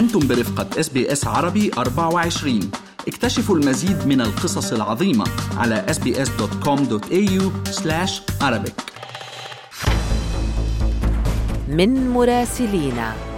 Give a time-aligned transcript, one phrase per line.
[0.00, 2.70] أنتم برفقة SBS عربي 24
[3.08, 5.24] اكتشفوا المزيد من القصص العظيمة
[5.56, 7.42] على sbs.com.au
[8.42, 8.72] Arabic.
[11.68, 13.29] من مراسلينا.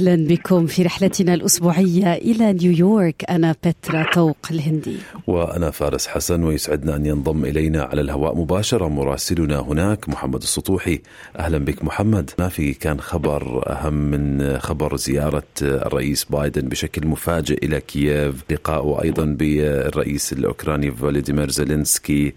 [0.00, 3.24] أهلا بكم في رحلتنا الأسبوعية إلى نيويورك.
[3.30, 4.96] أنا بترا طوق الهندي.
[5.26, 11.00] وأنا فارس حسن ويسعدنا أن ينضم إلينا على الهواء مباشرة مراسلنا هناك محمد السطوحي.
[11.38, 12.30] أهلا بك محمد.
[12.38, 19.02] ما في كان خبر أهم من خبر زيارة الرئيس بايدن بشكل مفاجئ إلى كييف لقائه
[19.02, 22.34] أيضا بالرئيس الأوكراني فولوديمير زيلينسكي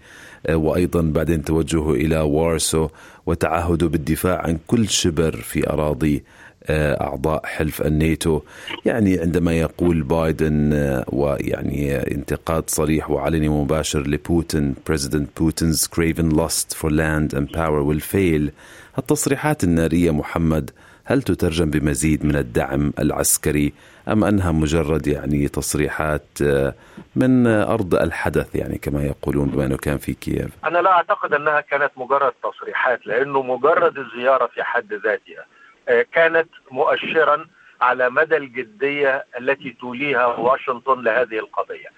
[0.50, 2.88] وأيضا بعدين توجهه إلى وارسو
[3.26, 6.24] وتعهده بالدفاع عن كل شبر في أراضي
[6.70, 8.40] أعضاء حلف الناتو.
[8.84, 16.76] يعني عندما يقول بايدن آه، ويعني انتقاد صريح وعلني مباشر لبوتين President Putin's craven lust
[16.76, 18.50] for land and power will fail.
[18.98, 20.70] التصريحات النارية محمد
[21.04, 23.72] هل تترجم بمزيد من الدعم العسكري
[24.08, 26.74] أم أنها مجرد يعني تصريحات آه،
[27.16, 31.60] من أرض الحدث؟ يعني كما يقولون بما إنه كان في كييف؟ أنا لا أعتقد أنها
[31.60, 35.40] كانت مجرد تصريحات لأنه مجرد الزيارة في حد ذاتها.
[35.40, 35.63] آه،
[36.12, 37.46] كانت مؤشرا
[37.80, 41.88] على مدى الجدية التي توليها واشنطن لهذه القضية.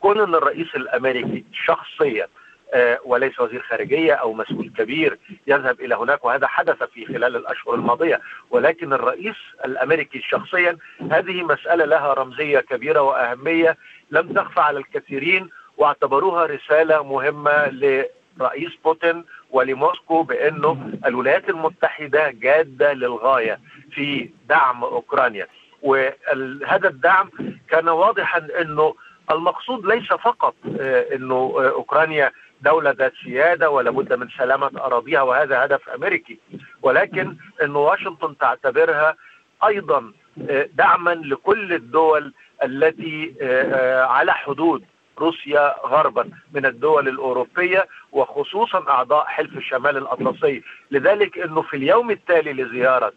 [0.00, 2.26] كون أن الرئيس الأمريكي شخصيا
[2.74, 7.74] آه، وليس وزير خارجية أو مسؤول كبير يذهب إلى هناك وهذا حدث في خلال الأشهر
[7.74, 10.76] الماضية ولكن الرئيس الأمريكي شخصيا
[11.10, 13.76] هذه مسألة لها رمزية كبيرة وأهمية
[14.10, 17.66] لم تخفى على الكثيرين واعتبروها رسالة مهمة
[18.38, 23.60] لرئيس بوتين ولموسكو بأنه الولايات المتحدة جادة للغاية
[23.90, 25.46] في دعم أوكرانيا.
[25.82, 27.30] وهذا الدعم
[27.68, 28.94] كان واضحا أنه
[29.30, 35.22] المقصود ليس فقط آه، أنه آه، أوكرانيا دولة ذات سيادة ولا بد من سلامة أراضيها
[35.22, 36.38] وهذا هدف أمريكي
[36.82, 39.16] ولكن أن واشنطن تعتبرها
[39.66, 40.12] أيضا
[40.50, 42.32] آه، دعما لكل الدول
[42.64, 43.34] التي
[44.08, 44.84] على حدود
[45.18, 50.62] روسيا غربا من الدول الأوروبية وخصوصا أعضاء حلف الشمال الأطلسي.
[50.90, 53.12] لذلك أنه في اليوم التالي لزيارة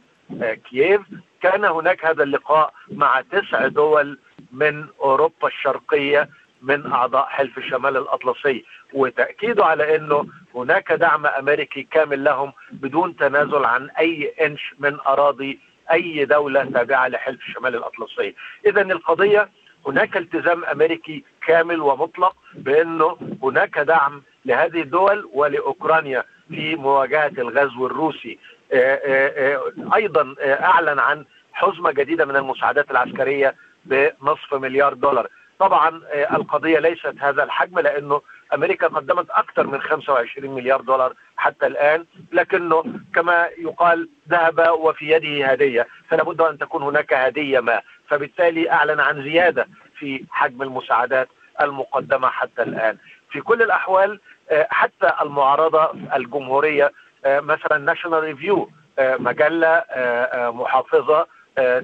[0.69, 1.01] كييف
[1.41, 4.19] كان هناك هذا اللقاء مع تسع دول
[4.51, 6.29] من أوروبا الشرقية
[6.61, 8.65] من أعضاء حلف الشمال الأطلسي.
[8.93, 15.59] وتأكيده على أنه هناك دعم أمريكي كامل لهم بدون تنازل عن أي إنش من أراضي
[15.91, 18.35] أي دولة تابعة لحلف الشمال الأطلسي.
[18.65, 19.49] إذا القضية
[19.87, 28.39] هناك التزام أمريكي كامل ومطلق بأنه هناك دعم لهذه الدول ولأوكرانيا في مواجهة الغزو الروسي
[28.73, 33.55] آه، آه، آه، أيضا أعلن عن حزمة جديدة من المساعدات العسكرية
[33.85, 35.27] بنصف مليار دولار.
[35.59, 38.21] طبعا القضية ليست هذا الحجم لأنه
[38.53, 42.83] أمريكا قدمت أكثر من 25 مليار دولار حتى الآن لكنه
[43.15, 45.87] كما يقال ذهب وفي يده هدية.
[46.09, 47.81] فلا بد أن تكون هناك هدية ما.
[48.07, 49.67] فبالتالي أعلن عن زيادة
[49.99, 51.29] في حجم المساعدات
[51.61, 52.97] المقدمة حتى الآن.
[53.31, 54.19] في كل الأحوال
[54.49, 56.91] آه، حتى المعارضة الجمهورية
[57.25, 61.27] آه، مثلا National Review مجلة آه، محافظة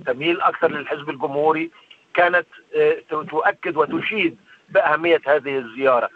[0.06, 1.72] تميل أكثر للحزب الجمهوري
[2.13, 2.47] كانت
[3.09, 4.38] تؤكد وتشيد
[4.69, 6.09] بأهمية هذه الزيارة.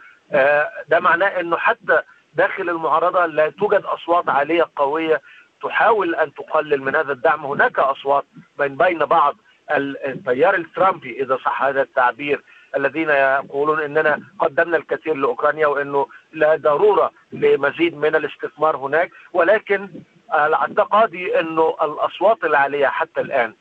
[0.88, 2.02] ده معناه إنه حتى
[2.34, 5.22] داخل المعارضة لا توجد أصوات عالية قوية
[5.64, 7.46] تحاول أن تقلل من هذا الدعم.
[7.46, 8.26] هناك أصوات
[8.60, 9.36] بين بين بعض
[9.72, 12.42] التيار الترامبي إذا صح هذا التعبير
[12.76, 19.90] الذين يقولون إننا قدمنا الكثير لأوكرانيا وإنه لا ضرورة لمزيد من الاستثمار هناك ولكن
[20.34, 23.54] اعتقادي إنه الأصوات العالية حتى الآن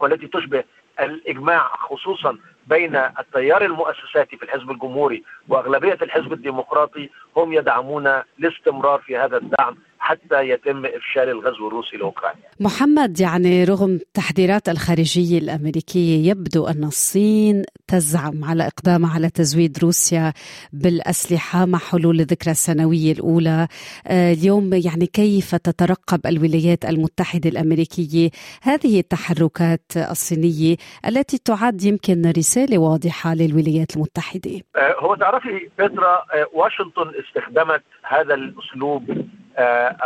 [0.00, 0.64] والتي تشبه
[1.00, 9.16] الإجماع خصوصا بين التيار المؤسساتي في الحزب الجمهوري وأغلبية الحزب الديمقراطي هم يدعمون الاستمرار في
[9.16, 12.42] هذا الدعم حتى يتم إفشال الغزو الروسي لأوكرانيا.
[12.60, 20.32] محمد يعني رغم التحذيرات الخارجية الأمريكية يبدو أن الصين تزعم على إقدامها على تزويد روسيا
[20.72, 23.68] بالأسلحة مع حلول الذكرى السنوية الأولى.
[24.06, 28.30] آه، اليوم يعني كيف تترقب الولايات المتحدة الأمريكية
[28.62, 30.76] هذه التحركات الصينية
[31.08, 38.34] التي تعد يمكن رسالة واضحة للولايات المتحدة؟ آه، هو تعرفي بترا آه، واشنطن استخدمت هذا
[38.34, 39.02] الأسلوب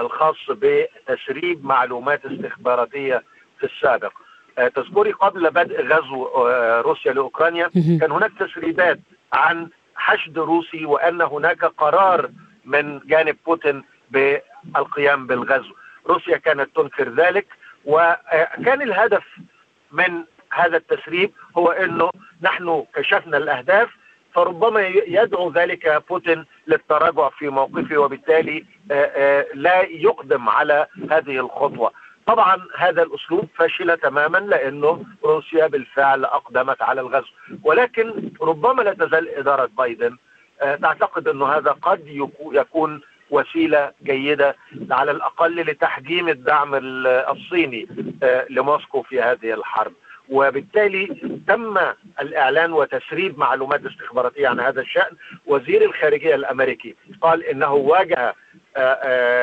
[0.01, 3.23] الخاص بتسريب معلومات استخباراتية
[3.59, 4.13] في السابق.
[4.75, 6.29] تذكري قبل بدء غزو
[6.81, 7.71] روسيا لأوكرانيا
[8.01, 9.01] كان هناك تسريبات
[9.33, 12.31] عن حشد روسي وأن هناك قرار
[12.65, 15.75] من جانب بوتين بالقيام بالغزو.
[16.07, 17.47] روسيا كانت تنكر ذلك
[17.85, 19.25] وكان الهدف
[19.93, 22.11] من هذا التسريب هو إنه
[22.43, 23.89] نحن كشفنا الأهداف
[24.37, 28.65] فربما يدعو ذلك بوتين للتراجع في موقفه وبالتالي
[29.55, 31.93] لا يقدم على هذه الخطوة.
[32.27, 37.33] طبعا هذا الأسلوب فشل تماما لأنه روسيا بالفعل أقدمت على الغزو.
[37.65, 40.17] ولكن ربما لا تزال إدارة بايدن
[40.61, 43.01] تعتقد انه هذا قد يكون
[43.31, 44.57] وسيلة جيدة
[44.91, 47.89] على الأقل لتحجيم الدعم الصيني
[48.51, 49.93] لموسكو في هذه الحرب.
[50.29, 51.07] وبالتالي
[51.49, 51.79] تم
[52.21, 55.11] الإعلان وتسريب معلومات استخباراتية عن هذا الشأن
[55.47, 58.35] وزير الخارجية الأمريكي قال إنه واجه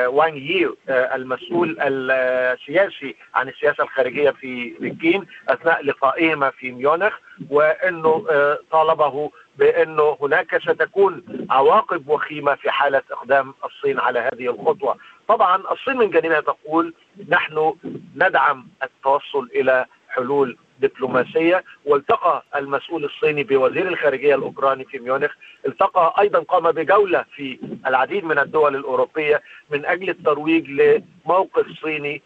[0.07, 7.13] وان يي المسؤول السياسي عن السياسة الخارجية في بكين أثناء لقائهما في ميونخ
[7.49, 8.25] وإنه
[8.71, 14.95] طالبه بإنه هناك ستكون عواقب وخيمة في حالة إقدام الصين على هذه الخطوة.
[15.27, 16.93] طبعا الصين من جانبها تقول
[17.29, 17.73] نحن
[18.15, 20.57] ندعم التوصل إلى حلول
[20.87, 25.31] دبلوماسيه والتقى المسؤول الصيني بوزير الخارجية الأوكراني في ميونخ.
[25.67, 29.41] التقى أيضا قام بجولة في العديد من الدول الأوروبية
[29.71, 32.21] من أجل الترويج لموقف صيني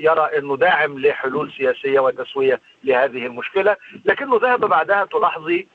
[0.00, 3.76] يرى إنه داعم لحلول سياسية وتسوية لهذه المشكلة.
[4.04, 5.66] لكنه ذهب بعدها تلاحظي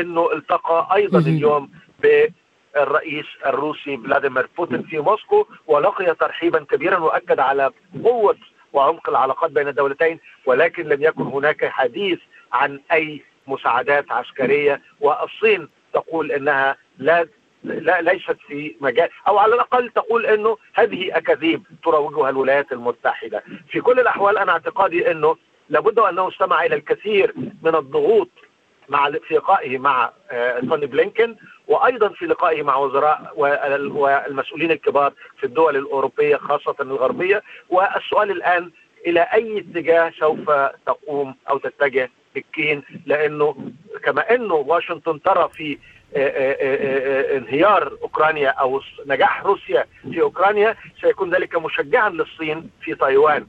[0.00, 1.70] إنه التقى أيضا اليوم
[2.02, 7.70] بالرئيس الروسي فلاديمير بوتين في موسكو ولقي ترحيبا كبيرا واكد على
[8.04, 8.36] قوة
[8.72, 12.18] وعمق العلاقات بين الدولتين ولكن لم يكن هناك حديث
[12.52, 17.26] عن أي مساعدات عسكرية والصين تقول إنها لا
[17.64, 23.42] لا ليست في مجال أو على الأقل تقول إنه هذه أكاذيب تروجها الولايات المتحدة.
[23.70, 25.36] في كل الأحوال أنا اعتقادي إنه
[25.68, 28.28] لابد انه استمع إلى الكثير من الضغوط
[28.88, 30.12] مع في لقائه مع
[30.68, 31.36] توني بلينكن
[31.68, 38.70] وأيضا في لقائه مع وزراء والمسؤولين الكبار في الدول الأوروبية خاصة الغربية والسؤال الآن
[39.06, 40.50] إلى أي اتجاه سوف
[40.86, 43.56] تقوم أو تتجه بكين لأنه
[44.04, 45.78] كما أنه واشنطن ترى في
[47.36, 53.46] انهيار أوكرانيا أو نجاح روسيا في أوكرانيا سيكون ذلك مشجعا للصين في تايوان.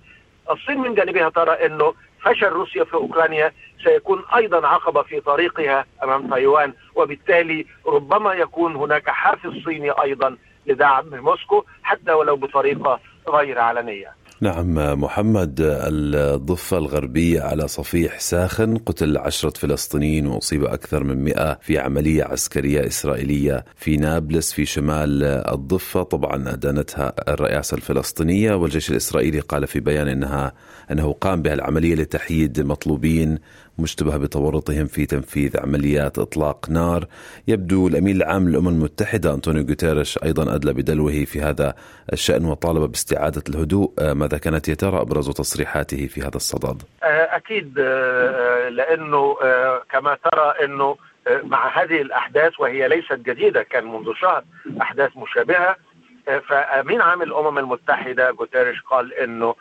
[0.52, 3.54] الصين من جانبها ترى إنه فشل روسيا في أوكرانيا
[3.84, 11.06] سيكون أيضا عقبة في طريقها أمام تايوان وبالتالي ربما يكون هناك حافز صيني أيضا لدعم
[11.10, 13.00] موسكو حتى ولو بطريقة
[13.30, 14.19] غير علنية.
[14.42, 21.80] نعم محمد الضفة الغربية على صفيح ساخن قتل عشرة فلسطينيين وأصيب أكثر من مئة في
[21.80, 26.04] عملية عسكرية إسرائيلية في نابلس في شمال الضفة.
[26.04, 30.54] طبعا أدانتها الرئاسة الفلسطينية والجيش الإسرائيلي قال في بيان إنها
[30.92, 33.38] أنه قام بهالعملية لتحييد مطلوبين
[33.80, 37.06] مشتبه بتورطهم في تنفيذ عمليات إطلاق نار
[37.48, 41.74] يبدو الأمين العام للأمم المتحدة أنطونيو غوتيريش أيضا أدلى بدلوه في هذا
[42.14, 47.80] الشأن وطالب باستعادة الهدوء ماذا كانت يا ترى أبرز تصريحاته في هذا الصدد؟ أكيد
[48.70, 49.36] لأنه
[49.92, 50.98] كما ترى أنه
[51.44, 54.44] مع هذه الأحداث وهي ليست جديدة كان منذ شهر
[54.82, 55.76] أحداث مشابهة
[56.48, 59.56] فامين عام الأمم المتحدة غوتيريش قال أنه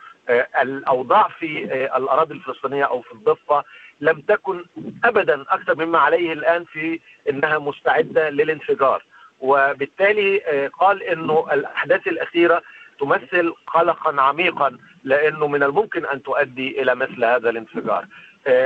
[0.61, 1.63] الأوضاع في
[1.97, 3.63] الأراضي الفلسطينية أو في الضفة
[4.01, 4.65] لم تكن
[5.03, 6.99] ابدا أكثر مما عليه الآن في
[7.29, 9.03] إنها مستعدة للانفجار.
[9.39, 10.39] وبالتالي
[10.79, 12.61] قال إنه الأحداث الأخيرة
[12.99, 18.05] تمثل قلقا عميقا لأنه من الممكن أن تؤدي إلى مثل هذا الانفجار.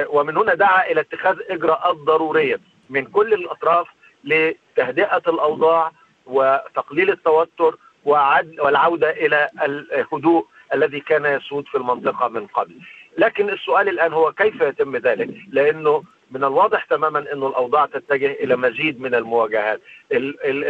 [0.08, 3.88] ومن هنا دعا إلى اتخاذ إجراءات ضرورية من كل الأطراف
[4.24, 5.92] لتهدئة الأوضاع
[6.26, 12.76] وتقليل التوتر والعودة إلى الهدوء الذي كان يسود في المنطقة من قبل.
[13.18, 18.56] لكن السؤال الآن هو كيف يتم ذلك؟ لأنه من الواضح تماما أنه الأوضاع تتجه إلى
[18.56, 19.82] مزيد من المواجهات.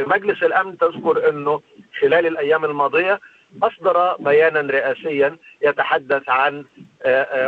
[0.07, 1.61] مجلس الأمن تذكر أنه
[1.99, 3.19] خلال الأيام الماضية
[3.63, 6.65] أصدر بيانا رئاسيا يتحدث عن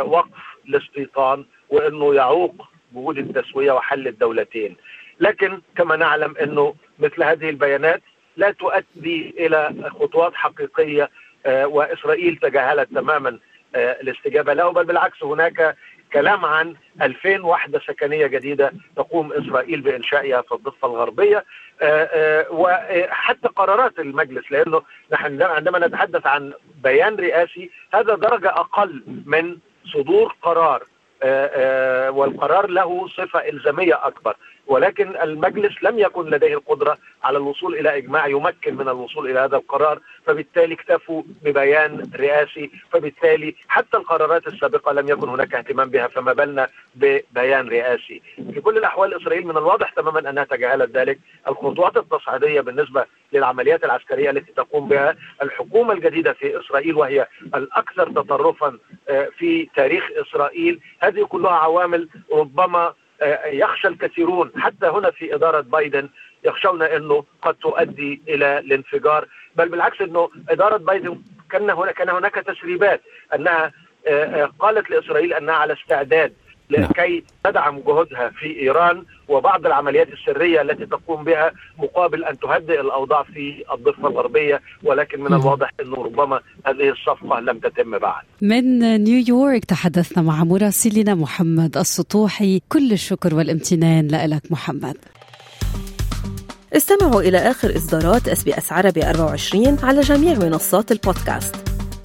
[0.00, 4.76] وقف الاستيطان وأنه يعوق وجود التسوية وحل الدولتين.
[5.20, 8.02] لكن كما نعلم أنه مثل هذه البيانات
[8.36, 11.10] لا تؤدي إلى خطوات حقيقية
[11.46, 13.38] وإسرائيل تجاهلت تماما
[13.74, 14.52] الاستجابة.
[14.52, 15.76] له بل بالعكس هناك
[16.12, 21.44] كلام عن 2000 وحدة سكنية جديدة تقوم إسرائيل بإنشائها في الضفة الغربية.
[22.50, 29.56] وحتى قرارات المجلس لأنه نحن عندما نتحدث عن بيان رئاسي هذا درجة أقل من
[29.92, 30.82] صدور قرار.
[32.08, 34.36] والقرار له صفة إلزامية أكبر.
[34.66, 39.56] ولكن المجلس لم يكن لديه القدرة على الوصول إلى إجماع يمكن من الوصول إلى هذا
[39.56, 46.32] القرار فبالتالي اكتفوا ببيان رئاسي فبالتالي حتى القرارات السابقة لم يكن هناك اهتمام بها فما
[46.32, 48.22] بالنا ببيان رئاسي.
[48.52, 51.18] في كل الأحوال إسرائيل من الواضح تماما أنها تجاهلت ذلك.
[51.48, 58.78] الخطوات التصعيدية بالنسبة للعمليات العسكرية التي تقوم بها الحكومة الجديدة في إسرائيل وهي الأكثر تطرفا
[59.38, 62.94] في تاريخ إسرائيل هذه كلها عوامل ربما
[63.46, 66.08] يخشى الكثيرون حتى هنا في إدارة بايدن
[66.44, 72.34] يخشون إنه قد تؤدي إلى الانفجار بل بالعكس إنه إدارة بايدن كان هناك كان هناك
[72.34, 73.00] تسريبات
[73.34, 73.72] أنها
[74.58, 76.32] قالت لإسرائيل أنها على استعداد.
[76.70, 83.22] لكي تدعم جهودها في إيران وبعض العمليات السرية التي تقوم بها مقابل أن تهدئ الأوضاع
[83.22, 88.22] في الضفة الغربية ولكن من الواضح أنه ربما هذه الصفقة لم تتم بعد.
[88.42, 94.96] من نيويورك تحدثنا مع مراسلنا محمد السطوحي، كل الشكر والامتنان لك محمد.
[96.76, 101.56] استمعوا إلى آخر إصدارات SB S عربي 24 على جميع منصات البودكاست.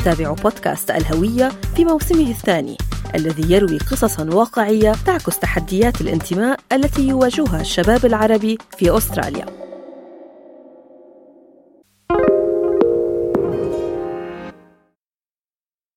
[0.06, 2.78] تابعوا بودكاست الهوية في موسمه الثاني
[3.16, 9.71] الذي يروي قصصا واقعية تعكس تحديات الانتماء التي يواجهها الشباب العربي في أستراليا.